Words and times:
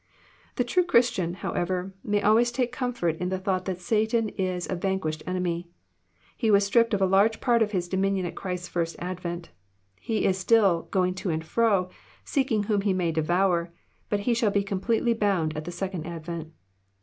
The 0.55 0.63
true 0.63 0.83
Christian, 0.83 1.35
however, 1.35 1.93
may 2.03 2.23
always 2.23 2.51
take 2.51 2.71
comfort 2.71 3.17
in 3.19 3.29
the 3.29 3.37
thought 3.37 3.65
that 3.65 3.77
Satan 3.79 4.29
is 4.29 4.67
a 4.67 4.75
van 4.75 4.99
quished 4.99 5.21
enemy. 5.27 5.67
He 6.35 6.49
was 6.49 6.65
stripped 6.65 6.95
of 6.95 7.03
a 7.03 7.05
large 7.05 7.39
part 7.39 7.61
of 7.61 7.69
his 7.69 7.87
domin 7.87 8.15
ion 8.17 8.25
at 8.25 8.33
Christ's 8.33 8.67
first 8.67 8.95
advent. 8.97 9.51
He 9.99 10.25
is 10.25 10.39
still 10.39 10.87
going 10.89 11.13
to 11.21 11.29
and 11.29 11.43
fto,'* 11.43 11.91
seeking 12.25 12.63
whom 12.63 12.81
he 12.81 12.93
may 12.93 13.11
devour; 13.11 13.71
but 14.09 14.21
he 14.21 14.33
shall 14.33 14.49
be 14.49 14.63
completely 14.63 15.13
bound 15.13 15.55
at 15.55 15.65
the 15.65 15.71
second 15.71 16.07
advent. 16.07 16.51